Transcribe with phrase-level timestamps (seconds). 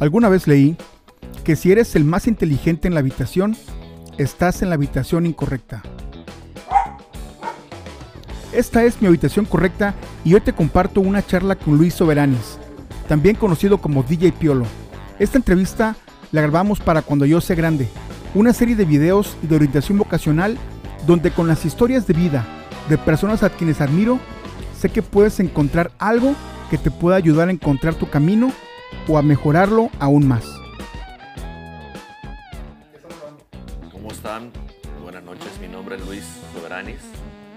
[0.00, 0.76] Alguna vez leí
[1.42, 3.56] que si eres el más inteligente en la habitación,
[4.16, 5.82] estás en la habitación incorrecta.
[8.52, 9.94] Esta es mi habitación correcta
[10.24, 12.58] y hoy te comparto una charla con Luis Soberanis,
[13.08, 14.66] también conocido como DJ Piolo.
[15.18, 15.96] Esta entrevista
[16.30, 17.88] la grabamos para Cuando yo sea grande,
[18.34, 20.56] una serie de videos de orientación vocacional
[21.06, 22.46] donde con las historias de vida
[22.88, 24.20] de personas a quienes admiro,
[24.78, 26.34] sé que puedes encontrar algo
[26.70, 28.52] que te pueda ayudar a encontrar tu camino
[29.08, 30.44] o a mejorarlo aún más.
[33.90, 34.50] ¿Cómo están?
[35.02, 37.00] Buenas noches, mi nombre es Luis Soberanis,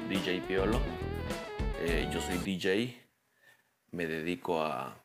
[0.10, 0.80] DJ Piolo.
[1.82, 2.98] Eh, yo soy DJ,
[3.92, 5.04] me dedico a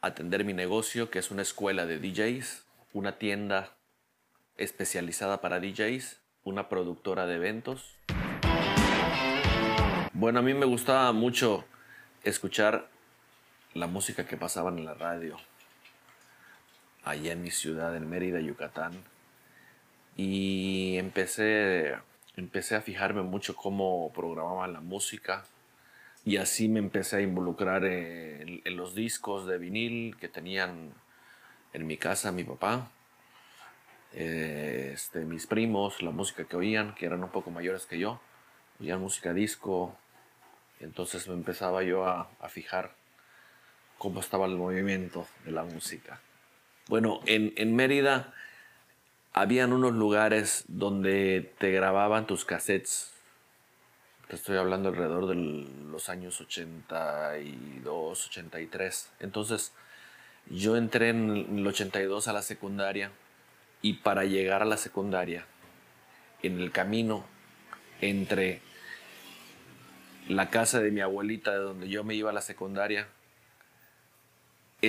[0.00, 3.76] atender mi negocio, que es una escuela de DJs, una tienda
[4.56, 7.96] especializada para DJs, una productora de eventos.
[10.12, 11.64] Bueno, a mí me gustaba mucho
[12.24, 12.88] escuchar
[13.76, 15.36] la música que pasaban en la radio,
[17.04, 19.04] allá en mi ciudad, en Mérida, Yucatán.
[20.16, 21.94] Y empecé,
[22.36, 25.44] empecé a fijarme mucho cómo programaban la música.
[26.24, 30.94] Y así me empecé a involucrar en, los discos de vinil que tenían
[31.74, 32.90] en mi casa mi papá.
[34.12, 38.20] Este, mis primos, la música que oían, que eran un poco mayores que yo,
[38.80, 39.94] oían música disco.
[40.80, 42.95] Entonces me empezaba yo a fijar
[43.98, 46.20] cómo estaba el movimiento de la música.
[46.88, 48.32] Bueno, en, en Mérida
[49.32, 53.12] habían unos lugares donde te grababan tus cassettes.
[54.28, 55.34] Te estoy hablando alrededor de
[55.90, 59.12] los años 82, 83.
[59.20, 59.72] Entonces,
[60.48, 63.10] yo entré en el 82 a la secundaria
[63.82, 65.44] y para llegar a la secundaria,
[66.42, 67.24] en el camino
[68.00, 68.60] entre
[70.28, 73.08] la casa de mi abuelita, de donde yo me iba a la secundaria,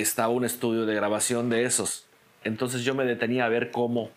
[0.01, 2.05] estaba un estudio de grabación de esos.
[2.43, 4.11] Entonces yo me detenía a ver cómo,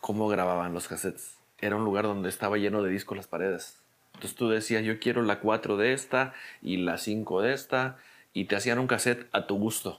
[0.00, 1.36] cómo grababan los cassettes.
[1.58, 3.76] Era un lugar donde estaba lleno de discos las paredes.
[4.14, 7.98] Entonces tú decías, yo quiero la 4 de esta y la 5 de esta,
[8.32, 9.96] y te hacían un cassette a tu gusto.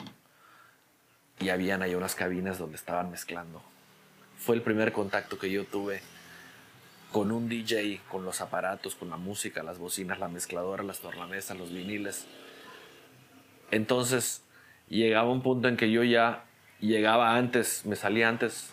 [1.40, 3.62] Y habían ahí unas cabinas donde estaban mezclando.
[4.38, 6.02] Fue el primer contacto que yo tuve
[7.12, 11.58] con un DJ, con los aparatos, con la música, las bocinas, la mezcladora, las tornamesas,
[11.58, 12.26] los viniles.
[13.74, 14.46] Entonces
[14.88, 16.44] llegaba un punto en que yo ya
[16.80, 18.72] llegaba antes, me salía antes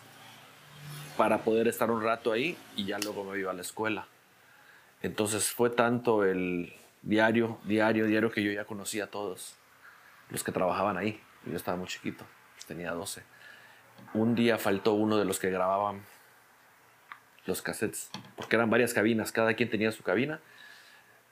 [1.17, 4.09] para poder estar un rato ahí y ya luego me iba a la escuela.
[5.01, 9.57] Entonces fue tanto el diario, diario, diario que yo ya conocía a todos
[10.29, 11.19] los que trabajaban ahí.
[11.47, 12.27] Yo estaba muy chiquito,
[12.67, 13.23] tenía 12.
[14.13, 16.05] Un día faltó uno de los que grababan
[17.47, 20.41] los cassettes, porque eran varias cabinas, cada quien tenía su cabina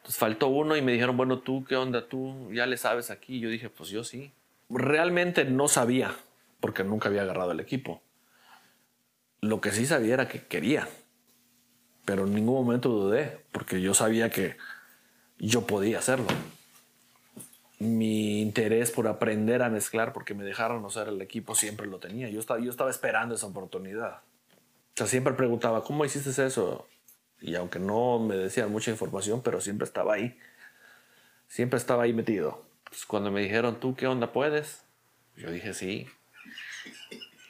[0.09, 2.09] pues faltó uno y me dijeron, bueno, tú, ¿qué onda?
[2.09, 3.41] ¿Tú ya le sabes aquí?
[3.41, 4.33] Yo dije, pues yo sí.
[4.71, 6.17] Realmente no sabía,
[6.61, 8.01] porque nunca había agarrado el equipo.
[9.43, 10.89] Lo que sí sabía era que quería,
[12.07, 14.57] pero en ningún momento dudé, porque yo sabía que
[15.39, 16.29] yo podía hacerlo.
[17.79, 22.31] Mi interés por aprender a mezclar, porque me dejaron usar el equipo, siempre lo tenía.
[22.31, 24.23] Yo estaba, yo estaba esperando esa oportunidad.
[24.53, 26.89] O sea, siempre preguntaba, ¿cómo hiciste eso?
[27.41, 30.39] Y aunque no me decían mucha información, pero siempre estaba ahí.
[31.47, 32.65] Siempre estaba ahí metido.
[32.85, 34.85] Pues cuando me dijeron, ¿tú qué onda puedes?
[35.37, 36.09] Yo dije, sí.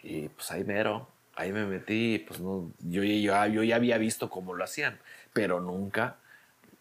[0.03, 2.25] Y pues ahí mero, ahí me metí.
[2.27, 4.99] Pues no, yo, yo, yo ya había visto cómo lo hacían,
[5.33, 6.17] pero nunca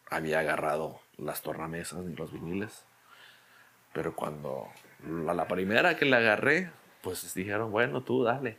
[0.09, 2.83] había agarrado las tornamesas ni los viniles.
[3.93, 4.67] Pero cuando
[5.07, 8.57] la, la primera que la agarré, pues dijeron, bueno, tú dale.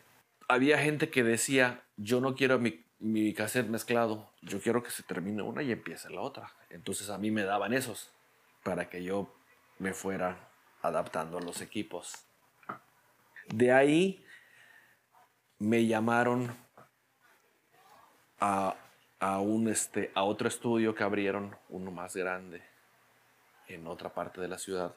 [0.48, 5.02] Había gente que decía, yo no quiero mi, mi cassette mezclado, yo quiero que se
[5.02, 6.52] termine una y empiece la otra.
[6.70, 8.12] Entonces a mí me daban esos
[8.62, 9.34] para que yo
[9.78, 10.50] me fuera
[10.82, 12.24] adaptando a los equipos.
[13.46, 14.24] De ahí
[15.58, 16.54] me llamaron
[18.40, 18.76] a,
[19.20, 22.62] a, un este, a otro estudio que abrieron, uno más grande,
[23.68, 24.94] en otra parte de la ciudad.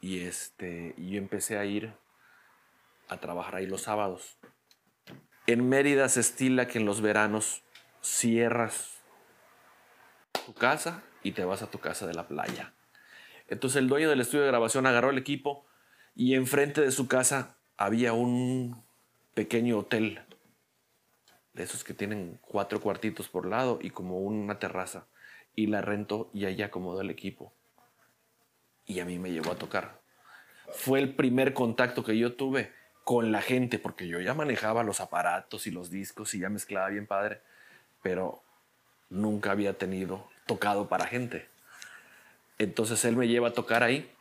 [0.00, 1.92] Y este, yo empecé a ir
[3.08, 4.38] a trabajar ahí los sábados.
[5.48, 7.62] En Mérida se estila que en los veranos
[8.02, 8.98] cierras
[10.44, 12.74] tu casa y te vas a tu casa de la playa.
[13.48, 15.64] Entonces el dueño del estudio de grabación agarró el equipo
[16.14, 18.84] y enfrente de su casa había un
[19.32, 20.20] pequeño hotel,
[21.54, 25.06] de esos que tienen cuatro cuartitos por lado y como una terraza.
[25.54, 27.54] Y la rentó y allá acomodó el equipo.
[28.84, 30.02] Y a mí me llevó a tocar.
[30.74, 32.76] Fue el primer contacto que yo tuve
[33.08, 36.90] con la gente, porque yo ya manejaba los aparatos y los discos y ya mezclaba
[36.90, 37.40] bien padre,
[38.02, 38.42] pero
[39.08, 41.48] nunca había tenido tocado para gente.
[42.58, 44.12] Entonces él me lleva a tocar ahí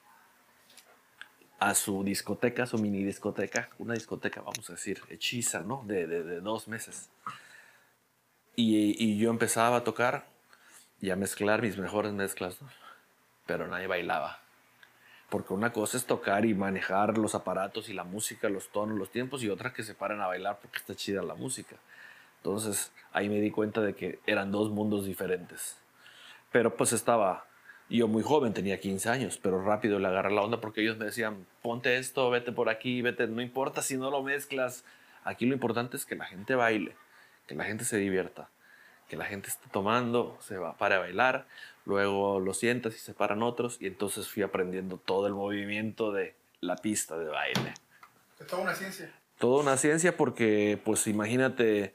[1.60, 5.84] a su discoteca, su mini discoteca, una discoteca, vamos a decir, hechiza, ¿no?
[5.86, 7.10] De, de, dos meses.
[8.56, 10.28] Y, y, yo empezaba a tocar
[11.02, 12.58] y a mezclar mis mejores mezclas,
[13.46, 14.47] pero nadie bailaba.
[15.30, 19.12] Porque una cosa es tocar y manejar los aparatos y la música, los tonos, los
[19.12, 21.76] tiempos, y otra que se paran a bailar porque está chida la música.
[22.38, 25.78] Entonces ahí me di cuenta de que eran dos mundos diferentes.
[26.52, 27.46] Pero pues estaba
[27.90, 31.06] yo muy joven, tenía 15 años, pero rápido le agarré la onda porque ellos me
[31.06, 34.84] decían, ponte esto, vete por aquí, vete, no importa si no lo mezclas.
[35.24, 36.96] Aquí lo importante es que la gente baile,
[37.48, 38.50] que la gente se divierta,
[39.08, 41.48] que la gente esté tomando, se va para bailar,
[41.88, 46.36] luego lo sientas y se paran otros y entonces fui aprendiendo todo el movimiento de
[46.60, 47.74] la pista de baile.
[48.38, 49.14] Es toda una ciencia.
[49.40, 51.94] Toda una ciencia porque pues imagínate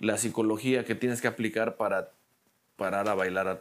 [0.00, 2.10] la psicología que tienes que aplicar para
[2.76, 3.60] parar a bailar a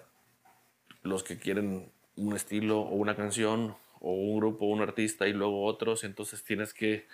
[1.03, 5.33] los que quieren un estilo o una canción o un grupo o un artista y
[5.33, 7.05] luego otros, entonces tienes que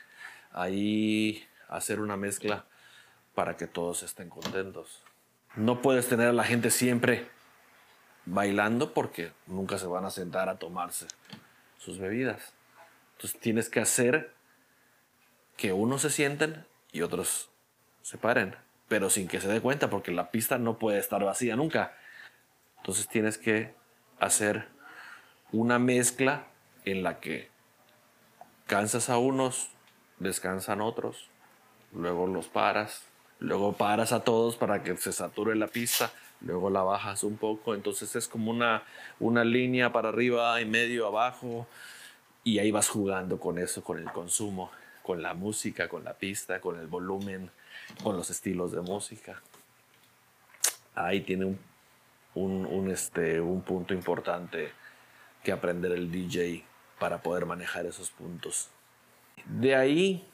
[0.51, 2.65] ahí hacer una mezcla
[3.35, 5.03] para que todos estén contentos.
[5.57, 7.27] No puedes tener a la gente siempre
[8.29, 11.07] bailando porque nunca se van a sentar a tomarse
[11.77, 12.53] sus bebidas.
[13.15, 14.33] Entonces tienes que hacer
[15.57, 17.49] que unos se sienten y otros
[18.01, 18.55] se paren
[18.89, 21.93] pero sin que se dé cuenta, porque la pista no puede estar vacía nunca.
[22.77, 23.73] Entonces tienes que
[24.19, 24.67] hacer
[25.51, 26.47] una mezcla
[26.83, 27.49] en la que
[28.65, 29.69] cansas a unos,
[30.17, 31.29] descansan otros,
[31.93, 33.03] luego los paras,
[33.37, 36.11] luego paras a todos para que se sature la pista,
[36.41, 38.83] luego la bajas un poco, entonces es como una,
[39.19, 41.67] una línea para arriba y medio abajo
[42.43, 44.71] y ahí vas jugando con eso, con el consumo,
[45.03, 47.51] con la música, con la pista, con el volumen,
[48.03, 49.41] con los estilos de música.
[50.95, 51.57] Ahí tiene
[52.35, 54.71] un, este, un punto importante
[55.43, 56.63] que aprender el DJ
[56.99, 58.69] para poder manejar esos puntos.
[59.45, 60.25] De ahí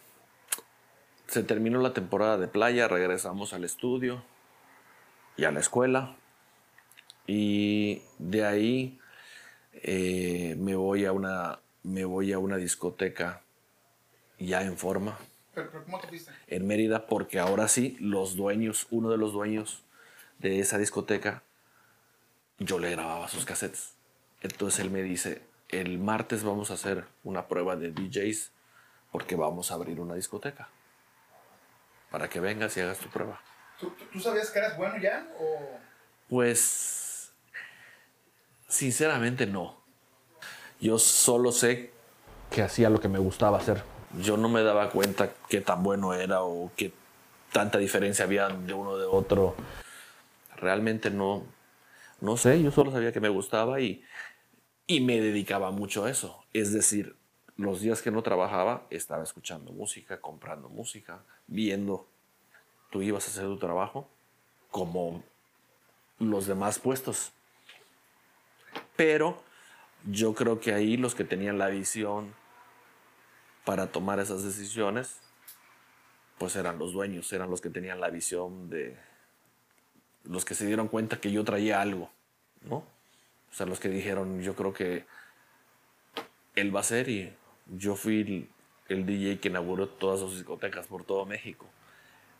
[1.27, 4.23] se terminó la temporada de playa, regresamos al estudio
[5.37, 6.15] y a la escuela.
[7.27, 8.99] Y de ahí
[9.73, 13.41] eh, me, voy a una, me voy a una discoteca
[14.37, 15.17] ya en forma
[15.55, 16.31] ¿Pero, cómo te viste?
[16.47, 19.83] En Mérida, porque ahora sí, los dueños, uno de los dueños
[20.39, 21.43] de esa discoteca,
[22.59, 23.93] yo le grababa sus cassettes.
[24.41, 28.51] Entonces él me dice, el martes vamos a hacer una prueba de DJs
[29.11, 30.67] porque vamos a abrir una discoteca.
[32.11, 33.41] Para que vengas y hagas tu prueba.
[33.79, 35.27] ¿Tú, sabías que eras bueno ya?
[35.39, 35.79] O...
[36.29, 37.31] Pues,
[38.67, 39.83] sinceramente no.
[40.79, 41.91] Yo solo sé
[42.51, 43.83] que hacía lo que me gustaba hacer
[44.21, 46.93] yo no me daba cuenta qué tan bueno era o qué
[47.51, 49.55] tanta diferencia había de uno de otro.
[50.55, 51.43] Realmente no,
[52.21, 54.03] no sé, yo solo sabía que me gustaba y,
[54.87, 56.45] y me dedicaba mucho a eso.
[56.53, 57.15] Es decir,
[57.57, 62.07] los días que no trabajaba estaba escuchando música, comprando música, viendo.
[62.95, 64.07] Tú ibas a hacer tu trabajo
[64.71, 65.21] como
[66.17, 67.33] los demás puestos.
[68.95, 69.43] Pero
[70.05, 72.33] yo creo que ahí los que tenían la visión
[73.65, 75.19] para tomar esas decisiones,
[76.37, 78.97] pues eran los dueños, eran los que tenían la visión de
[80.23, 82.09] los que se dieron cuenta que yo traía algo,
[82.61, 82.77] ¿no?
[82.77, 85.05] O sea, los que dijeron, yo creo que
[86.55, 87.35] él va a ser y
[87.67, 88.49] yo fui
[88.87, 91.67] el, DJ que inauguró todas sus discotecas por todo México.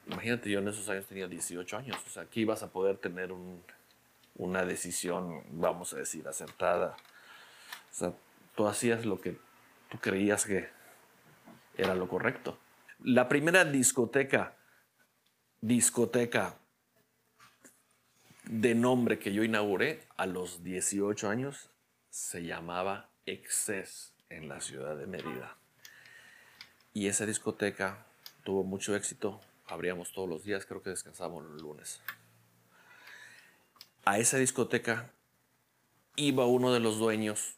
[0.08, 3.34] Imagínate, yo en esos años tenía 18 años, o sea, aquí ibas a poder tener
[4.36, 6.96] una decisión, vamos a decir, acertada.
[7.92, 8.14] O sea,
[8.56, 9.38] tú hacías lo que
[9.90, 10.70] tú creías que
[11.78, 12.58] era lo correcto.
[13.04, 14.56] La primera discoteca,
[15.62, 16.58] discoteca
[18.44, 21.70] de nombre que yo inauguré a los 18 años
[22.10, 25.58] se llamaba Excess en la ciudad de Mérida.
[26.94, 28.06] Y esa discoteca
[28.44, 29.42] tuvo mucho éxito.
[29.68, 32.02] Abríamos todos los días, creo que descansábamos los lunes.
[34.06, 35.12] A esa discoteca
[36.16, 37.56] iba uno de los dueños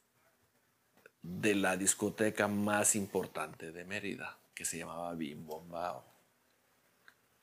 [1.21, 6.03] de la discoteca más importante de Mérida, que se llamaba Bimbombao.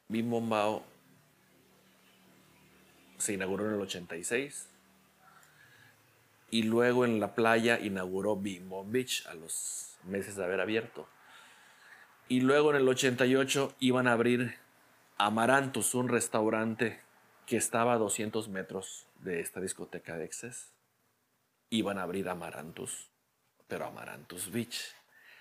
[0.08, 0.84] Bimbombao
[3.18, 4.68] se inauguró en el 86
[6.50, 11.08] y luego en la playa inauguró Bimbo Beach a los meses de haber abierto.
[12.28, 14.56] Y luego en el 88 iban a abrir
[15.18, 17.00] Amarantus, un restaurante
[17.46, 20.72] que estaba a 200 metros de esta discoteca de Excess.
[21.70, 23.10] Iban a abrir Amarantus
[23.68, 24.94] pero Amarantus Beach.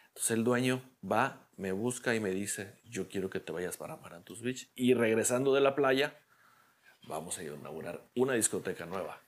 [0.07, 3.93] Entonces el dueño va, me busca y me dice, yo quiero que te vayas para
[3.93, 4.69] Amarantus Beach.
[4.75, 6.19] Y regresando de la playa,
[7.07, 9.21] vamos a inaugurar una discoteca nueva,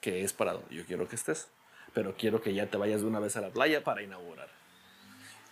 [0.00, 1.48] que es para donde yo quiero que estés.
[1.94, 4.48] pero quiero que ya te vayas de una vez a la playa para inaugurar.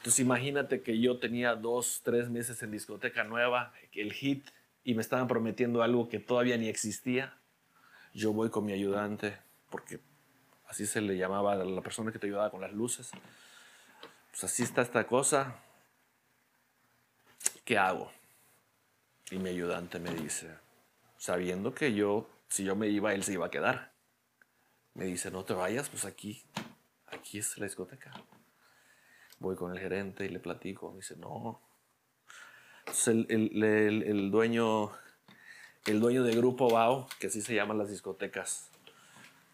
[0.00, 4.48] Entonces imagínate que yo tenía dos, tres meses en discoteca nueva, el hit,
[4.82, 7.36] y me estaban prometiendo algo que todavía ni existía.
[8.14, 9.36] Yo voy con mi ayudante,
[9.68, 10.00] porque
[10.68, 13.10] así se le llamaba a la persona que te ayudaba con las luces.
[14.30, 15.56] Pues así está esta cosa.
[17.66, 18.10] ¿Qué hago?
[19.30, 20.48] Y mi ayudante me dice,
[21.18, 23.92] sabiendo que yo, si yo me iba, él se iba a quedar.
[24.94, 26.42] Me dice, no te vayas, pues aquí,
[27.06, 28.12] aquí es la discoteca.
[29.40, 30.90] Voy con el gerente y le platico.
[30.92, 31.60] Me dice, no.
[33.06, 34.92] el, dueño,
[35.86, 38.70] el dueño de Grupo BAO, que así se llaman las discotecas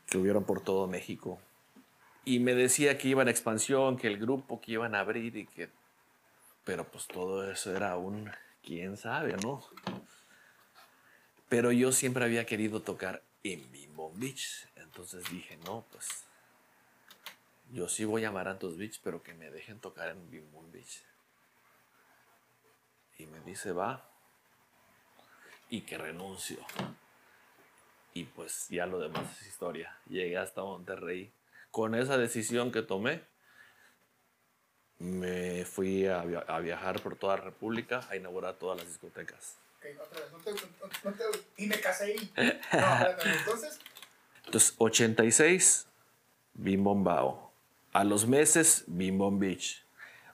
[0.07, 1.41] que hubieron por todo México,
[2.25, 5.47] y me decía que iban a expansión, que el grupo que iban a abrir y
[5.47, 5.71] que...
[6.65, 8.31] Pero pues todo eso era un...
[8.65, 9.65] quién sabe, ¿no?
[11.49, 14.67] Pero yo siempre había querido tocar en Bimbo Beach.
[14.75, 16.26] Entonces dije, no, pues
[17.71, 21.03] yo sí voy a Marantos Beach, pero que me dejen tocar en Bimbo Beach.
[23.19, 24.09] Y me dice, va.
[25.69, 26.59] Y que renuncio.
[28.15, 29.97] Y pues ya lo demás es historia.
[30.09, 31.33] Llegué hasta Monterrey.
[31.71, 33.23] Con esa decisión que tomé,
[34.99, 39.57] me fui a, viajar por toda la República a inaugurar todas las discotecas.
[41.57, 42.33] y me casé ahí.
[42.37, 43.81] entonces.
[44.47, 45.87] Entonces, 86,
[46.55, 47.46] Bimbombao.
[47.97, 49.83] A los meses, Bimbom Beach.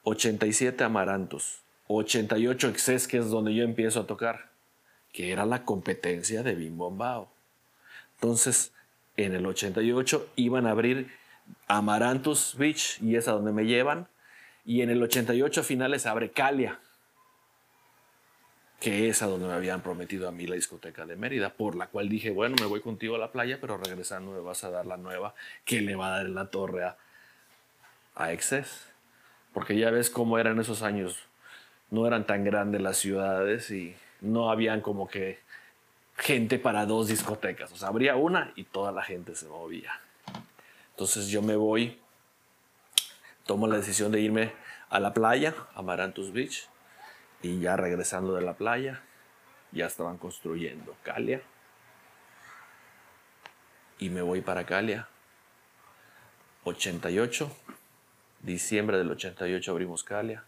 [0.03, 1.63] 87, Amarantos.
[1.87, 4.51] 88, Excess, que es donde yo empiezo a tocar,
[5.13, 7.31] que era la competencia de Bimbombao.
[8.17, 8.73] Entonces,
[9.17, 11.13] en el 88 iban a abrir
[11.69, 14.09] Amarantus Beach y es a donde me llevan.
[14.65, 16.81] Y en el 88 finales abre Calia,
[18.81, 21.87] que es a donde me habían prometido a mí la discoteca de Mérida, por la
[21.87, 24.85] cual dije, bueno, me voy contigo a la playa, pero regresando me vas a dar
[24.85, 26.97] la nueva que le va a dar la torre a,
[28.15, 28.89] a Excess.
[29.53, 31.19] Porque ya ves cómo eran esos años.
[31.91, 35.41] No eran tan grandes las ciudades y no habían como que
[36.17, 37.73] gente para dos discotecas.
[37.73, 39.93] O sea, abría una y toda la gente se movía.
[40.91, 41.99] Entonces yo me voy,
[43.47, 44.53] tomo la decisión de irme
[44.89, 46.69] a la playa, a Marantus Beach,
[47.43, 49.03] y ya regresando de la playa,
[49.73, 51.43] ya estaban construyendo Calia.
[53.99, 55.09] Y me voy para Calia.
[56.65, 57.51] 88,
[58.43, 60.45] diciembre del 88 abrimos Calia.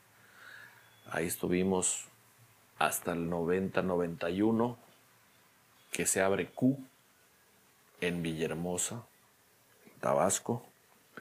[1.06, 2.06] Ahí estuvimos
[2.78, 4.76] hasta el 90-91,
[5.92, 6.78] que se abre Q
[8.00, 9.04] en Villahermosa.
[10.00, 10.66] Tabasco,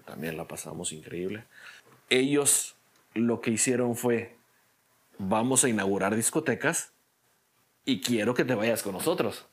[0.06, 1.46] también la pasamos increíble.
[2.10, 2.76] Ellos
[3.14, 4.36] lo que hicieron fue,
[5.18, 6.92] vamos a inaugurar discotecas
[7.86, 9.46] y quiero que te vayas con nosotros.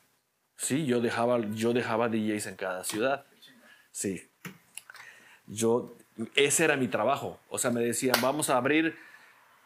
[0.57, 3.25] Sí, yo dejaba, yo dejaba DJs en cada ciudad.
[3.93, 4.29] Sí.
[5.47, 5.97] Yo,
[6.35, 7.41] ese era mi trabajo.
[7.49, 8.97] O sea, me decían, vamos a abrir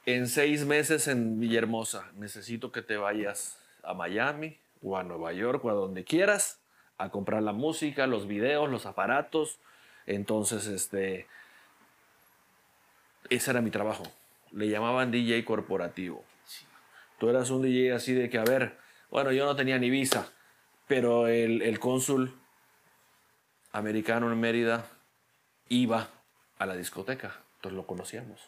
[0.07, 2.11] en seis meses en Villahermosa.
[2.17, 6.61] Necesito que te vayas a Miami o a Nueva York o a donde quieras
[6.99, 9.59] a comprar la música, los videos, los aparatos.
[10.07, 11.27] Entonces, este,
[13.31, 14.05] ese era mi trabajo.
[14.53, 16.25] Le llamaban DJ corporativo.
[17.19, 18.77] Tú eras un DJ así de que, a ver,
[19.11, 20.33] bueno, yo no tenía ni visa,
[20.87, 22.35] pero el, el cónsul
[23.73, 24.87] americano en Mérida
[25.69, 26.09] iba
[26.59, 28.41] a la discoteca, entonces lo conocíamos.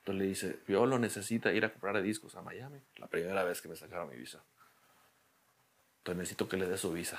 [0.00, 3.62] Entonces le dice, yo lo necesita ir a comprar discos a Miami, la primera vez
[3.62, 4.42] que me sacaron mi visa.
[5.98, 7.18] Entonces necesito que le dé su visa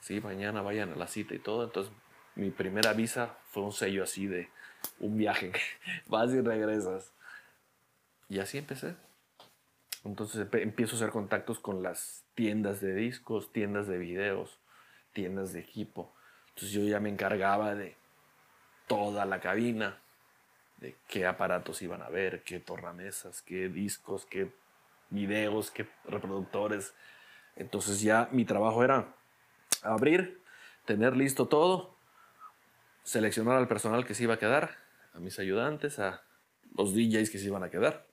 [0.00, 1.64] sí, mañana vayan a la cita y todo.
[1.64, 1.92] Entonces,
[2.34, 4.48] mi primera visa fue un sello así de
[5.00, 5.52] un viaje,
[6.06, 7.12] vas y regresas.
[8.28, 8.94] Y así empecé.
[10.04, 14.58] Entonces empiezo a hacer contactos con las tiendas de discos, tiendas de videos,
[15.12, 16.14] tiendas de equipo.
[16.50, 17.96] Entonces yo ya me encargaba de
[18.88, 19.98] toda la cabina,
[20.78, 24.52] de qué aparatos iban a ver, qué tornamesas, qué discos, qué
[25.10, 26.94] videos, qué reproductores.
[27.56, 29.14] Entonces ya mi trabajo era
[29.82, 30.40] abrir,
[30.84, 31.96] tener listo todo,
[33.02, 34.76] seleccionar al personal que se iba a quedar,
[35.14, 36.22] a mis ayudantes, a
[36.76, 38.06] los DJs que se iban a quedar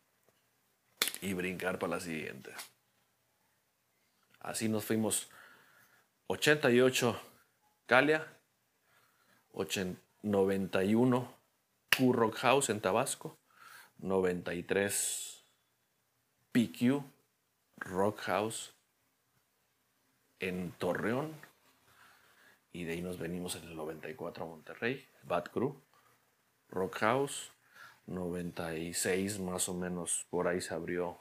[1.21, 2.51] y brincar para la siguiente.
[4.39, 5.29] Así nos fuimos
[6.27, 7.21] 88
[7.85, 8.25] Calia,
[10.25, 11.31] 91
[11.95, 13.37] Q Rock House en Tabasco,
[13.99, 15.45] 93
[16.51, 17.03] PQ
[17.77, 18.73] Rock House
[20.39, 21.33] en Torreón,
[22.73, 25.79] y de ahí nos venimos en el 94 a Monterrey, Bad Crew,
[26.69, 27.51] Rock House,
[28.07, 31.19] 96 más o menos por ahí se abrió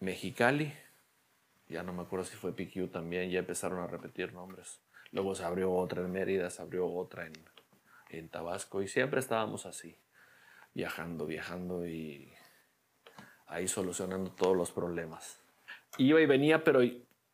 [0.00, 0.72] Mexicali
[1.70, 4.80] ya no me acuerdo si fue PQ también, ya empezaron a repetir nombres.
[5.12, 7.32] Luego se abrió otra en Mérida, se abrió otra en,
[8.10, 9.96] en Tabasco y siempre estábamos así,
[10.74, 12.32] viajando, viajando y
[13.46, 15.40] ahí solucionando todos los problemas.
[15.98, 16.80] Iba y venía, pero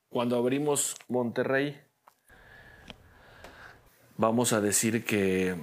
[0.09, 1.79] cuando abrimos Monterrey,
[4.17, 5.55] vamos a decir que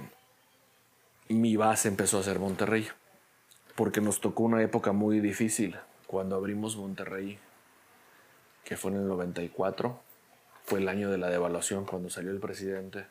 [1.28, 2.86] mi base empezó a ser Monterrey,
[3.74, 7.38] porque nos tocó una época muy difícil cuando abrimos Monterrey,
[8.64, 10.00] que fue en el 94,
[10.64, 13.06] fue el año de la devaluación, cuando salió el presidente,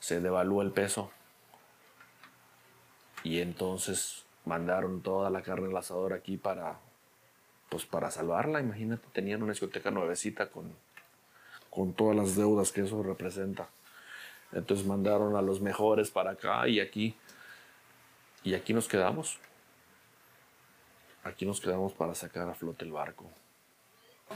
[0.00, 1.10] se devaluó el peso
[3.24, 6.78] y entonces mandaron toda la carne al asador aquí para,
[7.68, 10.72] pues para salvarla, imagínate, tenían una discoteca nuevecita con,
[11.70, 13.68] con todas las deudas que eso representa.
[14.52, 17.14] Entonces mandaron a los mejores para acá y aquí,
[18.44, 19.38] y aquí nos quedamos.
[21.24, 23.30] Aquí nos quedamos para sacar a flote el barco.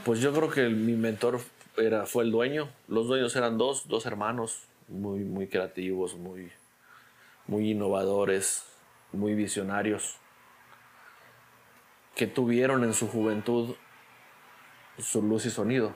[0.05, 1.39] Pues yo creo que mi mentor
[1.77, 2.69] era, fue el dueño.
[2.87, 6.51] Los dueños eran dos, dos hermanos, muy, muy creativos, muy,
[7.47, 8.65] muy innovadores,
[9.11, 10.17] muy visionarios,
[12.15, 13.75] que tuvieron en su juventud
[14.97, 15.95] su luz y sonido.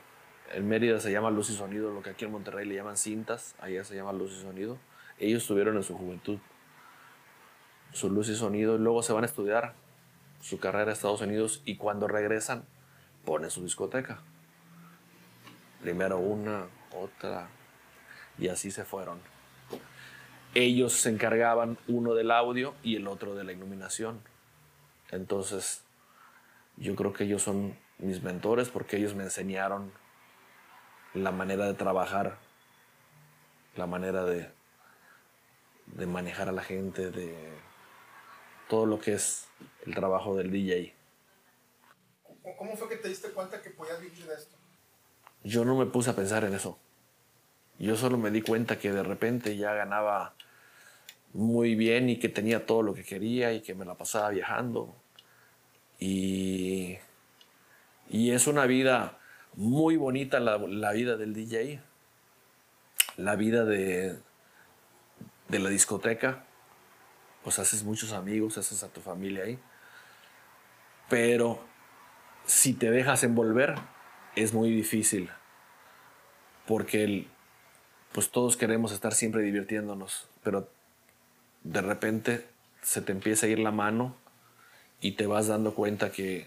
[0.52, 3.54] En Mérida se llama luz y sonido, lo que aquí en Monterrey le llaman cintas,
[3.60, 4.78] allá se llama luz y sonido.
[5.18, 6.38] Ellos tuvieron en su juventud
[7.92, 9.74] su luz y sonido y luego se van a estudiar
[10.40, 12.64] su carrera a Estados Unidos y cuando regresan
[13.24, 14.22] ponen su discoteca.
[15.80, 17.48] Primero una, otra,
[18.38, 19.20] y así se fueron.
[20.54, 24.20] Ellos se encargaban uno del audio y el otro de la iluminación.
[25.10, 25.84] Entonces,
[26.76, 29.92] yo creo que ellos son mis mentores porque ellos me enseñaron
[31.14, 32.38] la manera de trabajar,
[33.76, 34.50] la manera de,
[35.86, 37.52] de manejar a la gente, de
[38.68, 39.48] todo lo que es
[39.86, 40.94] el trabajo del DJ.
[42.56, 44.57] ¿Cómo fue que te diste cuenta que podías vivir de esto?
[45.48, 46.78] Yo no me puse a pensar en eso.
[47.78, 50.34] Yo solo me di cuenta que de repente ya ganaba
[51.32, 54.94] muy bien y que tenía todo lo que quería y que me la pasaba viajando.
[55.98, 56.98] Y,
[58.10, 59.18] y es una vida
[59.54, 61.80] muy bonita la, la vida del DJ,
[63.16, 64.18] la vida de,
[65.48, 66.44] de la discoteca.
[67.42, 69.58] Pues haces muchos amigos, haces a tu familia ahí.
[71.08, 71.64] Pero
[72.44, 73.76] si te dejas envolver,
[74.36, 75.30] es muy difícil.
[76.68, 77.26] Porque el,
[78.12, 80.68] pues todos queremos estar siempre divirtiéndonos, pero
[81.64, 82.46] de repente
[82.82, 84.14] se te empieza a ir la mano
[85.00, 86.46] y te vas dando cuenta que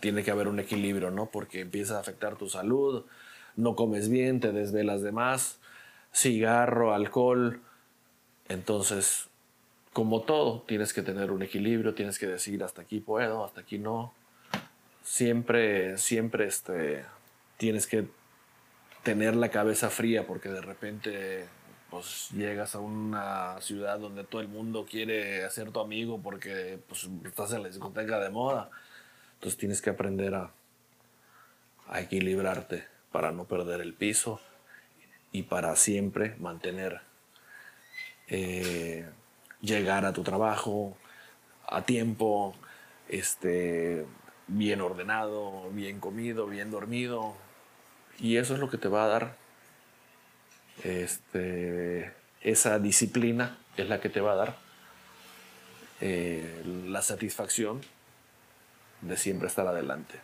[0.00, 1.26] tiene que haber un equilibrio, ¿no?
[1.26, 3.04] Porque empieza a afectar tu salud,
[3.54, 5.58] no comes bien, te desvelas de más,
[6.12, 7.60] cigarro, alcohol.
[8.48, 9.28] Entonces,
[9.92, 13.78] como todo, tienes que tener un equilibrio, tienes que decir hasta aquí puedo, hasta aquí
[13.78, 14.12] no.
[15.04, 17.04] Siempre, siempre este,
[17.58, 18.08] tienes que
[19.02, 21.46] tener la cabeza fría porque de repente
[21.90, 27.08] pues llegas a una ciudad donde todo el mundo quiere ser tu amigo porque pues,
[27.24, 28.70] estás en la discoteca de moda.
[29.34, 30.52] Entonces tienes que aprender a,
[31.94, 34.40] equilibrarte para no perder el piso
[35.32, 37.00] y para siempre mantener,
[38.28, 39.08] eh,
[39.60, 40.96] llegar a tu trabajo
[41.66, 42.54] a tiempo,
[43.08, 44.06] este,
[44.46, 47.34] bien ordenado, bien comido, bien dormido.
[48.20, 49.36] Y eso es lo que te va a dar
[50.84, 54.56] este, esa disciplina es la que te va a dar
[56.00, 57.80] eh, la satisfacción
[59.00, 60.18] de siempre estar adelante.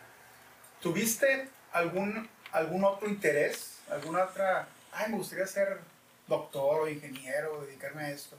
[0.81, 3.79] ¿Tuviste algún, algún otro interés?
[3.89, 4.67] ¿Alguna otra?
[4.91, 5.79] Ay, me gustaría ser
[6.27, 8.37] doctor o ingeniero, dedicarme a esto.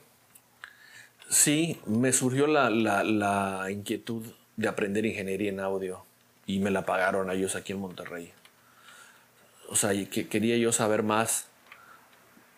[1.29, 4.25] Sí, me surgió la, la, la inquietud
[4.57, 6.05] de aprender ingeniería en audio
[6.47, 8.33] y me la pagaron a ellos aquí en Monterrey.
[9.68, 11.46] O sea, que quería yo saber más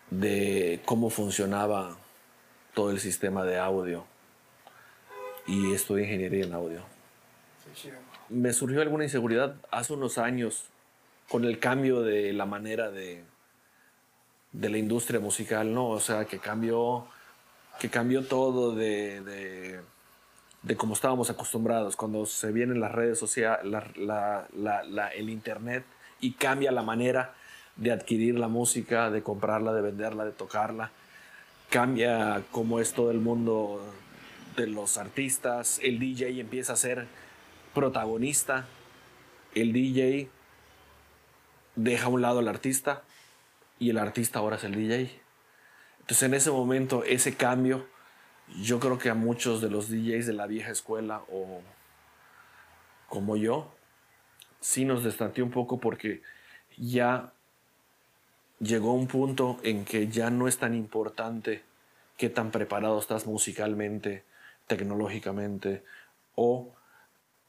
[0.09, 1.97] de cómo funcionaba
[2.73, 4.05] todo el sistema de audio
[5.45, 6.81] y estudié ingeniería en audio.
[8.29, 10.65] Me surgió alguna inseguridad hace unos años
[11.29, 13.23] con el cambio de la manera de,
[14.51, 15.89] de la industria musical, ¿no?
[15.89, 17.07] O sea, que cambió,
[17.79, 19.81] que cambió todo de, de,
[20.61, 21.95] de cómo estábamos acostumbrados.
[21.95, 25.83] Cuando se vienen las redes sociales, la, la, el internet
[26.21, 27.33] y cambia la manera
[27.75, 30.91] de adquirir la música, de comprarla, de venderla, de tocarla.
[31.69, 33.81] Cambia cómo es todo el mundo
[34.55, 35.79] de los artistas.
[35.83, 37.07] El DJ empieza a ser
[37.73, 38.67] protagonista.
[39.55, 40.29] El DJ
[41.75, 43.03] deja a un lado al artista
[43.79, 45.21] y el artista ahora es el DJ.
[46.01, 47.87] Entonces en ese momento, ese cambio,
[48.61, 51.61] yo creo que a muchos de los DJs de la vieja escuela o
[53.07, 53.73] como yo,
[54.61, 56.21] sí nos destanteó un poco porque
[56.77, 57.33] ya
[58.59, 61.63] llegó un punto en que ya no es tan importante
[62.17, 64.23] qué tan preparado estás musicalmente,
[64.67, 65.83] tecnológicamente
[66.35, 66.71] o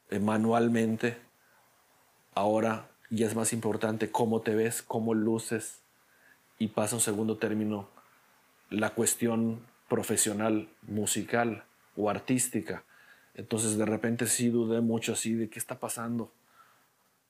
[0.09, 1.17] eh, manualmente.
[2.33, 5.81] Ahora ya es más importante cómo te ves, cómo luces
[6.57, 7.87] y pasa un segundo término
[8.71, 11.63] la cuestión profesional, musical
[11.95, 12.83] o artística.
[13.35, 16.31] Entonces de repente sí dudé mucho así de qué está pasando.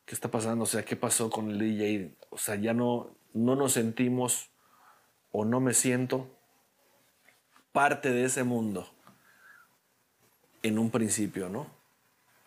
[0.05, 0.63] ¿Qué está pasando?
[0.63, 2.15] O sea, ¿qué pasó con el DJ?
[2.29, 4.49] O sea, ya no, no nos sentimos
[5.31, 6.29] o no me siento
[7.71, 8.87] parte de ese mundo
[10.61, 11.67] en un principio, ¿no?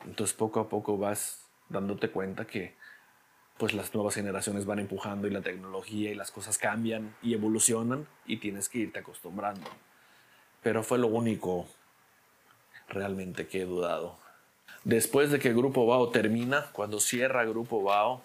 [0.05, 2.75] Entonces poco a poco vas dándote cuenta que
[3.59, 8.07] pues las nuevas generaciones van empujando y la tecnología y las cosas cambian y evolucionan
[8.27, 9.67] y tienes que irte acostumbrando.
[10.63, 11.67] Pero fue lo único
[12.89, 14.19] realmente que he dudado.
[14.87, 18.23] Después de que Grupo Bao termina, cuando cierra Grupo Bao,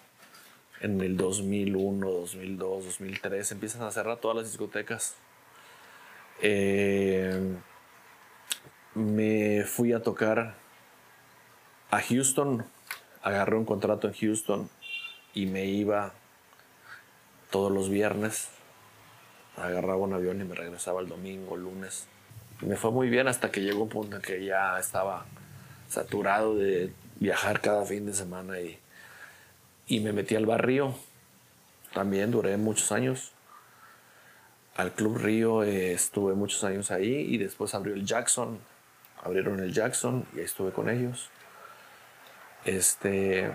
[0.80, 5.16] en el 2001, 2002, 2003, empiezan a cerrar todas las discotecas.
[6.40, 7.56] Eh,
[8.94, 10.54] me fui a tocar
[11.90, 12.64] a Houston,
[13.24, 14.70] agarré un contrato en Houston
[15.34, 16.12] y me iba
[17.50, 18.50] todos los viernes,
[19.56, 22.06] agarraba un avión y me regresaba el domingo, lunes.
[22.60, 25.26] me fue muy bien hasta que llegó un punto en que ya estaba
[25.92, 28.78] saturado de viajar cada fin de semana y,
[29.86, 30.94] y me metí al barrio.
[31.92, 33.32] También duré muchos años.
[34.74, 38.58] Al Club Río eh, estuve muchos años ahí y después abrió el Jackson.
[39.22, 41.28] Abrieron el Jackson y estuve con ellos.
[42.64, 43.52] Este,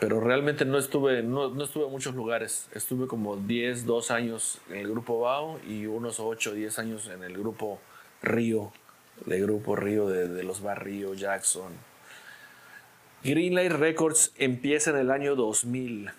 [0.00, 2.68] pero realmente no estuve, no, no, estuve en muchos lugares.
[2.72, 7.22] Estuve como 10, 2 años en el grupo BAO y unos 8, 10 años en
[7.22, 7.80] el grupo
[8.22, 8.72] Río,
[9.24, 11.72] de grupo Río de, de los Barrio Jackson.
[13.22, 16.10] Greenlight Records empieza en el año 2000.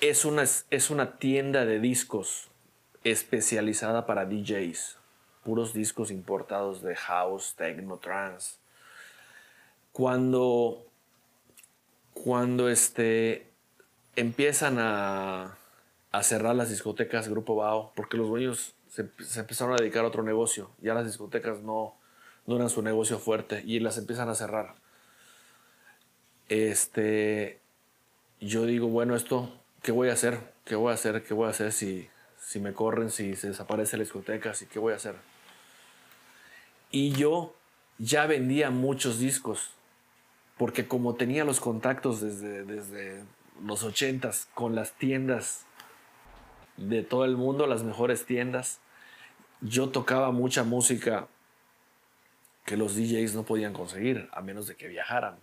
[0.00, 2.48] Es una, es una tienda de discos
[3.04, 4.98] especializada para DJs.
[5.44, 8.56] Puros discos importados de house, techno, trance.
[9.92, 10.86] Cuando
[12.14, 13.50] cuando este,
[14.16, 15.58] empiezan a,
[16.22, 20.70] cerrar las discotecas Grupo Bao, porque los dueños se, empezaron a dedicar a otro negocio,
[20.80, 21.94] ya las discotecas no,
[22.46, 24.74] no eran su negocio fuerte y las empiezan a cerrar.
[26.48, 27.60] Este,
[28.40, 29.52] yo digo, bueno, esto,
[29.82, 30.52] ¿qué voy a hacer?
[30.64, 31.22] ¿Qué voy a hacer?
[31.22, 34.52] ¿Qué voy a hacer si, si me corren, si se desaparece la discoteca?
[34.70, 35.16] ¿Qué voy a hacer?
[36.90, 37.54] Y yo
[37.98, 39.70] ya vendía muchos discos
[40.58, 43.24] porque como tenía los contactos desde, desde
[43.64, 45.64] los ochentas con las tiendas
[46.76, 48.78] de todo el mundo, las mejores tiendas,
[49.60, 51.26] yo tocaba mucha música
[52.64, 55.36] que los DJs no podían conseguir a menos de que viajaran.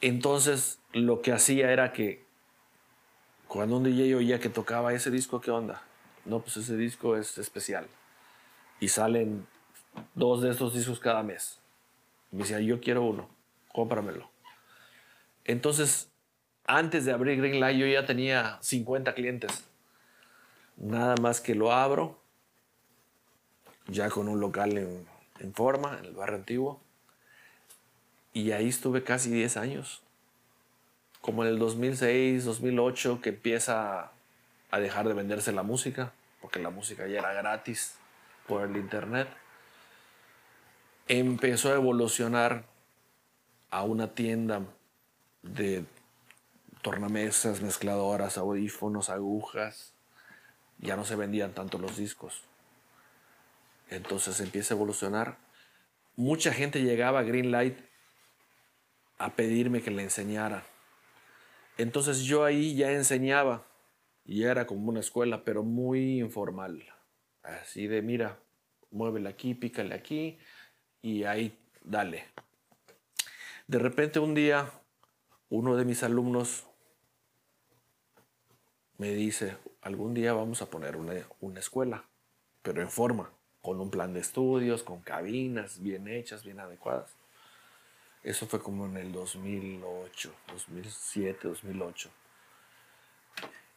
[0.00, 2.24] Entonces lo que hacía era que
[3.46, 5.82] cuando un DJ oía que tocaba ese disco, ¿qué onda?
[6.24, 7.86] No, pues ese disco es especial.
[8.78, 9.46] Y salen
[10.14, 11.60] dos de estos discos cada mes.
[12.30, 13.28] Me decía, yo quiero uno
[13.72, 14.30] cómpramelo.
[15.44, 16.10] Entonces,
[16.66, 19.64] antes de abrir Greenlight, yo ya tenía 50 clientes.
[20.76, 22.22] Nada más que lo abro,
[23.88, 25.06] ya con un local en,
[25.40, 26.80] en forma, en el barrio antiguo.
[28.32, 30.02] Y ahí estuve casi 10 años.
[31.20, 34.12] Como en el 2006, 2008, que empieza
[34.70, 37.96] a dejar de venderse la música, porque la música ya era gratis
[38.46, 39.28] por el internet.
[41.08, 42.64] Empezó a evolucionar
[43.70, 44.62] a una tienda
[45.42, 45.84] de
[46.82, 49.92] tornamesas, mezcladoras, audífonos, agujas,
[50.78, 52.42] ya no se vendían tanto los discos.
[53.90, 55.38] Entonces empieza a evolucionar.
[56.16, 57.78] Mucha gente llegaba a Greenlight
[59.18, 60.64] a pedirme que le enseñara.
[61.76, 63.66] Entonces yo ahí ya enseñaba
[64.24, 66.84] y era como una escuela, pero muy informal.
[67.42, 68.38] Así de, mira,
[68.90, 70.38] muévele aquí, pícale aquí
[71.02, 72.26] y ahí, dale.
[73.66, 74.70] De repente un día
[75.50, 76.66] uno de mis alumnos
[78.98, 81.14] me dice, algún día vamos a poner una,
[81.58, 82.04] escuela,
[82.62, 87.14] pero en forma, con un plan de estudios, con cabinas bien hechas, bien adecuadas.
[88.22, 92.10] Eso fue como en el 2008, 2007, 2008.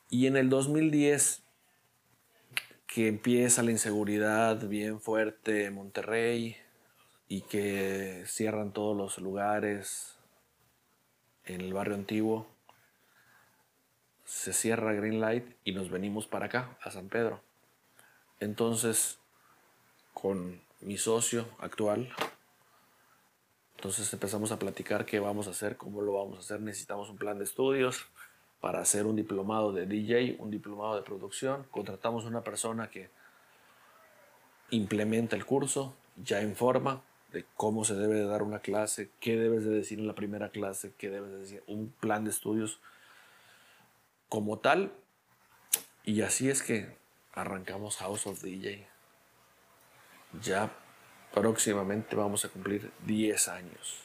[0.09, 1.41] Y en el 2010,
[2.87, 6.57] que empieza la inseguridad bien fuerte en Monterrey,
[7.33, 10.15] y que cierran todos los lugares
[11.45, 12.45] en el barrio antiguo.
[14.23, 17.41] Se cierra Greenlight y nos venimos para acá, a San Pedro.
[18.39, 19.17] Entonces,
[20.13, 22.13] con mi socio actual,
[23.75, 26.61] Entonces empezamos a platicar qué vamos a hacer, cómo lo vamos a hacer.
[26.61, 28.05] Necesitamos un plan de estudios
[28.61, 31.65] para hacer un diplomado de DJ, un diplomado de producción.
[31.69, 33.09] Contratamos una persona que
[34.69, 37.01] implementa el curso, ya informa
[37.33, 40.49] de cómo se debe de dar una clase, qué debes de decir en la primera
[40.49, 42.79] clase, qué debes de decir, un plan de estudios
[44.29, 44.93] como tal.
[46.05, 46.95] Y así es que
[47.33, 48.92] arrancamos House of DJ.
[50.41, 50.71] Ya
[51.33, 54.03] próximamente vamos a cumplir 10 años.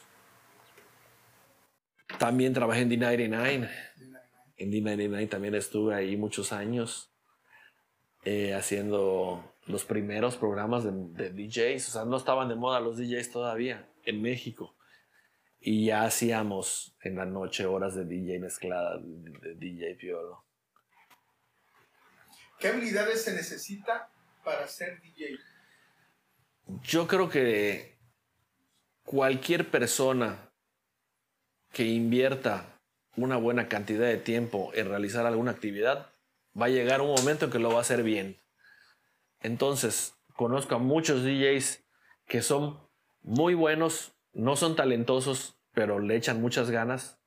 [2.17, 3.69] También trabajé en D99.
[4.57, 7.13] En D99 también estuve ahí muchos años
[8.25, 11.89] eh, haciendo los primeros programas de, DJs.
[11.89, 14.75] O sea, no estaban de moda los DJs todavía en México.
[15.61, 20.45] Y ya hacíamos en la noche horas de DJ mezclada, de DJ Piolo.
[22.59, 24.09] ¿Qué habilidades se necesita
[24.43, 25.37] para ser DJ?
[26.83, 27.97] Yo creo que
[29.03, 30.51] cualquier persona
[31.71, 32.79] que invierta
[33.15, 36.11] una buena cantidad de tiempo en realizar alguna actividad,
[36.59, 38.37] va a llegar un momento en que lo va a hacer bien.
[39.41, 41.83] Entonces, conozco a muchos DJs
[42.27, 42.79] que son
[43.21, 47.19] muy buenos, no son talentosos, pero le echan muchas ganas.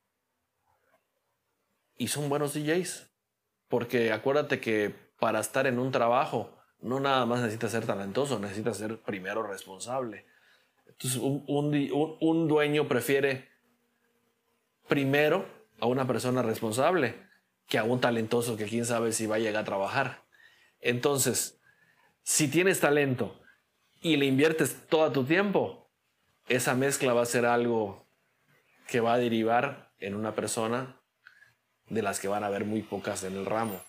[1.96, 3.11] Y son buenos DJs.
[3.68, 8.77] Porque acuérdate que para estar en un trabajo, no nada más necesitas ser talentoso, necesitas
[8.77, 10.27] ser primero responsable.
[10.88, 13.49] Entonces, un, dueño prefiere
[14.88, 15.47] primero
[15.81, 17.14] a una persona responsable
[17.66, 20.23] que a un talentoso que quién sabe si va a llegar a trabajar.
[20.81, 21.61] Entonces,
[22.25, 23.40] si tienes talento
[24.01, 25.88] y le inviertes todo tu tiempo,
[26.49, 28.07] esa mezcla va a ser algo
[28.88, 31.01] que va a derivar en una persona
[31.88, 33.81] de las que van a haber muy pocas en el ramo.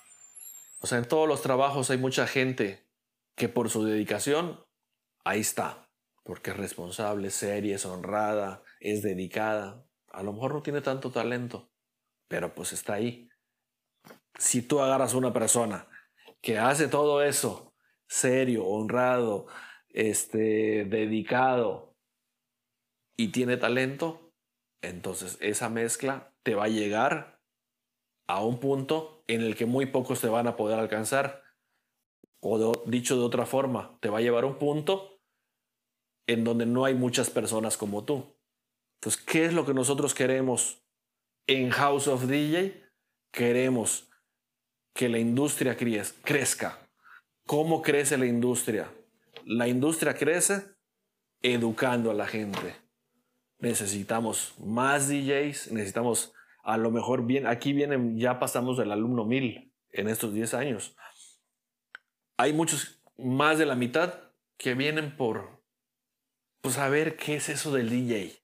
[0.79, 2.82] O sea, en todos los trabajos hay mucha gente
[3.35, 4.63] que por su dedicación,
[5.23, 5.89] ahí está,
[6.23, 9.85] porque es responsable, seria, es honrada, es dedicada.
[10.09, 11.71] A lo mejor no tiene tanto talento,
[12.27, 13.29] pero pues está ahí.
[14.37, 15.87] Si tú agarras a una persona
[16.41, 17.73] que hace todo eso,
[18.07, 19.47] serio, honrado,
[19.89, 21.95] este, dedicado
[23.15, 24.31] y tiene talento,
[24.81, 27.39] entonces esa mezcla te va a llegar
[28.27, 31.42] a un punto en el que muy pocos te van a poder alcanzar
[32.43, 35.21] o dicho de otra forma, te va a llevar a un punto
[36.27, 38.35] en donde no hay muchas personas como tú.
[38.95, 40.83] Entonces, ¿qué es lo que nosotros queremos
[41.47, 42.83] en House of DJ?
[43.31, 44.09] Queremos
[44.93, 46.89] que la industria crezca.
[47.47, 48.91] ¿Cómo crece la industria?
[49.45, 50.65] La industria crece
[51.41, 52.75] educando a la gente.
[53.59, 59.73] Necesitamos más DJs, necesitamos a lo mejor bien, aquí vienen, ya pasamos del alumno mil
[59.91, 60.95] en estos 10 años
[62.37, 65.63] hay muchos, más de la mitad, que vienen por
[66.61, 68.43] pues, saber qué es eso del DJ.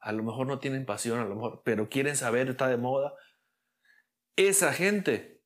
[0.00, 3.14] A lo mejor no tienen pasión, a lo mejor, pero quieren saber, está de moda.
[4.36, 5.42] Esa gente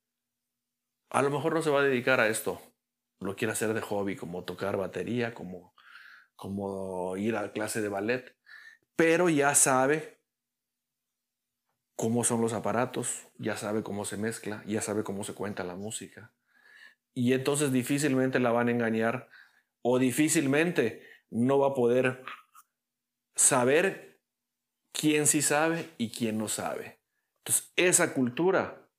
[1.09, 2.61] a lo mejor no se va a dedicar a esto.
[3.19, 5.73] Lo quiere hacer de hobby, como tocar batería, como,
[6.35, 8.35] como ir a clase de ballet.
[8.95, 10.21] Pero ya sabe
[11.95, 15.75] cómo son los aparatos, ya sabe cómo se mezcla, ya sabe cómo se cuenta la
[15.75, 16.33] música
[17.19, 19.27] y entonces difícilmente la van a engañar
[19.81, 22.23] o difícilmente no va a poder
[23.35, 24.21] saber
[24.93, 27.01] quién sí sabe y quién no sabe.
[27.39, 28.89] Entonces, esa cultura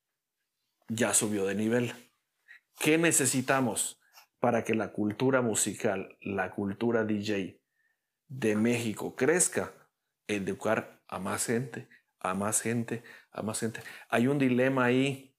[0.88, 1.94] ya subió de nivel.
[2.78, 3.98] ¿Qué necesitamos
[4.38, 7.58] para que la cultura musical, la cultura DJ
[8.28, 9.72] de México crezca?
[10.28, 13.02] Educar a más gente, a más gente,
[13.32, 13.80] a más gente.
[14.10, 15.29] Hay un dilema ahí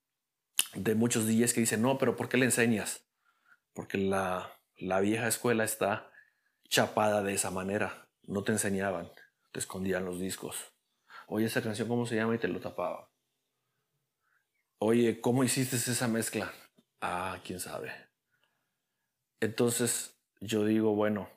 [0.73, 3.05] de muchos DJs que dicen, no, pero ¿por qué le enseñas?
[3.73, 6.11] Porque la, la vieja escuela está
[6.69, 8.07] chapada de esa manera.
[8.23, 9.11] No te enseñaban,
[9.51, 10.73] te escondían los discos.
[11.27, 12.35] Oye, esa canción, ¿cómo se llama?
[12.35, 13.09] Y te lo tapaba.
[14.79, 16.51] Oye, ¿cómo hiciste esa mezcla?
[17.01, 17.91] Ah, quién sabe.
[19.39, 21.29] Entonces yo digo, bueno,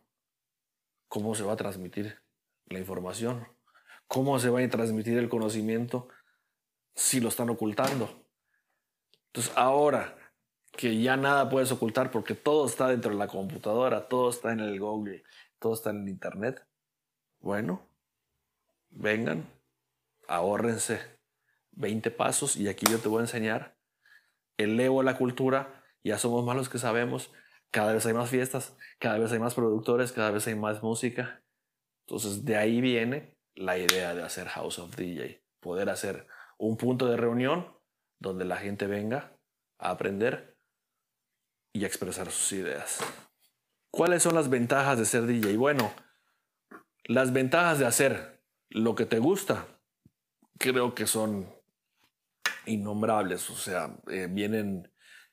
[1.08, 2.22] ¿cómo se va a transmitir
[2.66, 3.46] la información?
[4.06, 6.08] ¿Cómo se va a transmitir el conocimiento
[6.94, 8.23] si lo están ocultando?
[9.34, 10.16] Entonces ahora
[10.70, 14.60] que ya nada puedes ocultar porque todo está dentro de la computadora, todo está en
[14.60, 15.24] el Google,
[15.58, 16.64] todo está en el Internet,
[17.40, 17.84] bueno,
[18.90, 19.44] vengan,
[20.28, 21.00] ahórrense
[21.72, 23.76] 20 pasos y aquí yo te voy a enseñar.
[24.56, 27.32] Elevo la cultura, ya somos más los que sabemos,
[27.72, 31.42] cada vez hay más fiestas, cada vez hay más productores, cada vez hay más música.
[32.06, 37.08] Entonces de ahí viene la idea de hacer House of DJ, poder hacer un punto
[37.08, 37.73] de reunión
[38.18, 39.36] donde la gente venga
[39.78, 40.56] a aprender
[41.72, 43.00] y a expresar sus ideas.
[43.90, 45.56] ¿Cuáles son las ventajas de ser DJ?
[45.56, 45.92] Bueno,
[47.04, 49.68] las ventajas de hacer Lo que te gusta,
[50.58, 51.54] creo que son
[52.66, 54.92] innombrables, o sea, eh, vienen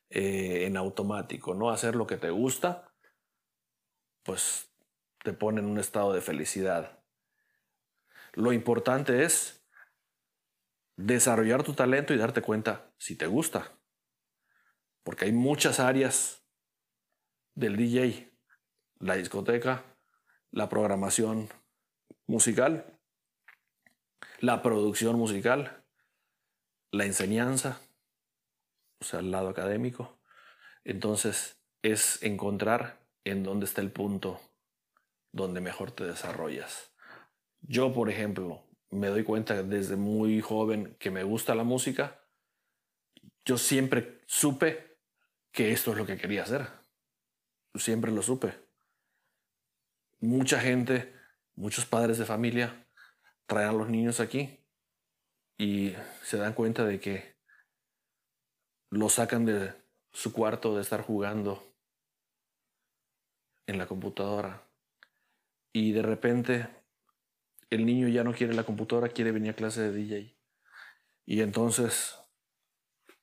[0.10, 1.72] eh, en automático, ¿no?
[1.72, 2.94] Hacer lo que te gusta,
[4.24, 4.72] pues
[5.24, 7.04] te pone en un estado de felicidad.
[8.34, 9.61] Lo importante es
[11.05, 13.71] desarrollar tu talento y darte cuenta si te gusta.
[15.03, 16.43] Porque hay muchas áreas
[17.55, 18.31] del DJ,
[18.99, 19.83] la discoteca,
[20.51, 21.49] la programación
[22.27, 22.99] musical,
[24.39, 25.83] la producción musical,
[26.91, 27.79] la enseñanza,
[28.99, 30.19] o sea, el lado académico.
[30.83, 34.39] Entonces es encontrar en dónde está el punto
[35.31, 36.93] donde mejor te desarrollas.
[37.61, 42.21] Yo, por ejemplo, me doy cuenta desde muy joven que me gusta la música.
[43.45, 44.99] Yo siempre supe
[45.51, 46.67] que esto es lo que quería hacer.
[47.75, 48.54] Siempre lo supe.
[50.19, 51.13] Mucha gente,
[51.56, 52.86] muchos padres de familia
[53.45, 54.60] traen a los niños aquí
[55.58, 57.36] y se dan cuenta de que
[58.89, 59.73] lo sacan de
[60.12, 61.63] su cuarto de estar jugando
[63.67, 64.67] en la computadora
[65.73, 66.81] y de repente
[67.71, 70.38] el niño ya no quiere la computadora, quiere venir a clase de DJ.
[71.25, 72.19] Y entonces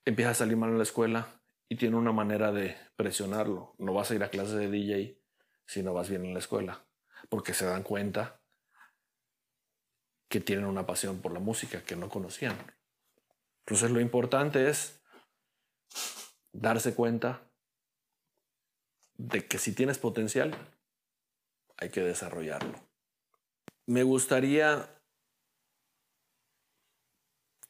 [0.05, 3.75] empieza a salir mal en la escuela y tiene una manera de presionarlo.
[3.79, 5.23] No vas a ir a clase de DJ
[5.67, 6.87] si no vas bien en la escuela,
[7.29, 8.41] porque se dan cuenta
[10.31, 12.57] que tienen una pasión por la música que no conocían.
[13.67, 15.03] Entonces lo importante es
[16.53, 17.43] darse cuenta
[19.19, 20.57] de que si tienes potencial,
[21.77, 22.88] hay que desarrollarlo.
[23.89, 24.87] Me gustaría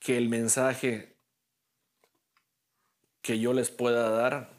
[0.00, 1.14] que el mensaje
[3.22, 4.50] que yo les pueda dar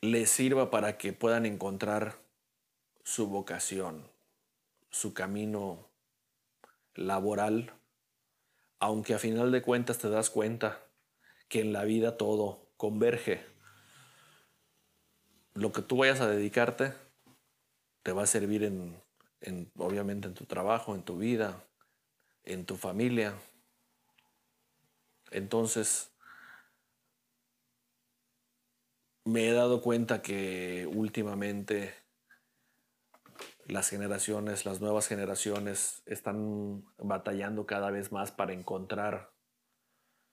[0.00, 2.20] les sirva para que puedan encontrar
[3.02, 4.08] su vocación,
[4.88, 5.88] su camino
[6.94, 7.72] laboral,
[8.78, 10.80] aunque a final de cuentas te das cuenta
[11.48, 13.44] que en la vida todo converge.
[15.54, 17.09] Lo que tú vayas a dedicarte
[18.02, 19.02] te va a servir en,
[19.76, 21.64] obviamente en tu trabajo, en tu vida,
[22.44, 23.34] en tu familia.
[25.30, 26.10] Entonces,
[29.24, 31.94] me he dado cuenta que últimamente
[33.66, 39.32] las generaciones, las nuevas generaciones están batallando cada vez más para encontrar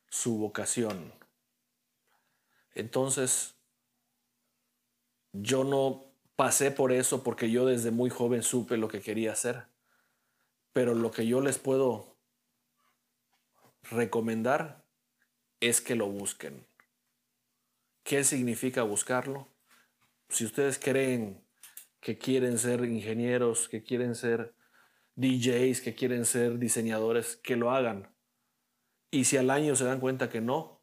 [0.09, 1.13] su vocación.
[2.73, 3.55] Entonces,
[5.33, 6.06] yo no
[6.37, 9.65] pasé por eso porque yo desde muy joven supe lo que quería hacer.
[10.71, 12.15] Pero lo que yo les puedo
[13.91, 14.85] recomendar
[15.59, 16.65] es que lo busquen.
[18.03, 19.49] ¿Qué significa buscarlo?
[20.29, 21.43] Si ustedes creen
[21.99, 24.53] que quieren ser ingenieros, que quieren ser
[25.15, 28.07] DJs, que quieren ser diseñadores, que lo hagan.
[29.11, 30.79] Y si al año se dan cuenta que no,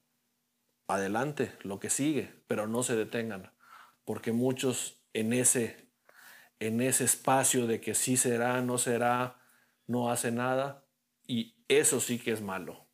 [0.86, 3.54] adelante, lo que sigue, pero no se detengan
[4.04, 5.88] porque muchos en ese,
[6.58, 9.40] en ese espacio de que sí será, no será,
[9.86, 10.84] no hace nada,
[11.26, 12.86] y eso sí que es malo,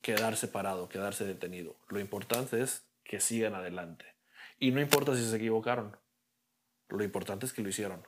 [0.00, 1.76] quedarse parado, quedarse detenido.
[1.88, 4.06] Lo importante es que sigan adelante.
[4.58, 5.96] Y no importa si se equivocaron,
[6.88, 8.06] lo importante es que lo hicieron.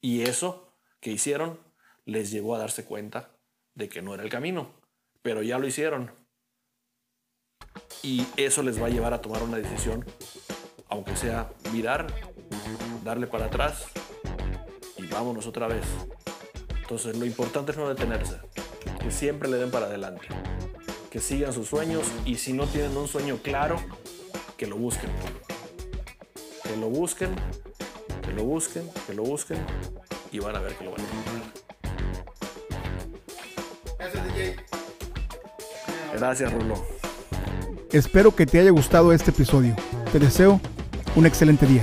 [0.00, 1.60] Y eso que hicieron
[2.06, 3.36] les llevó a darse cuenta
[3.74, 4.74] de que no era el camino,
[5.22, 6.10] pero ya lo hicieron.
[8.02, 10.04] Y eso les va a llevar a tomar una decisión
[10.90, 12.12] aunque sea mirar,
[13.04, 13.84] darle para atrás
[14.96, 15.84] y vámonos otra vez.
[16.80, 18.38] Entonces lo importante es no detenerse,
[19.00, 20.26] que siempre le den para adelante,
[21.10, 23.76] que sigan sus sueños y si no tienen un sueño claro,
[24.56, 25.10] que lo busquen.
[26.64, 27.30] Que lo busquen,
[28.22, 29.58] que lo busquen, que lo busquen
[30.32, 31.60] y van a ver que lo van a encontrar.
[36.12, 36.74] Gracias, Rulo.
[37.92, 39.74] Espero que te haya gustado este episodio.
[40.12, 40.60] Te deseo
[41.16, 41.82] un excelente día.